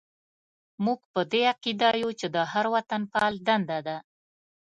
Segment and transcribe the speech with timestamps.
[0.85, 3.97] موږ په دې عقیده یو چې د هر وطنپال دنده ده.